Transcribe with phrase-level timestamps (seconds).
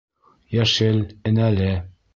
[0.57, 0.99] —Йәшел,
[1.33, 1.73] энәле.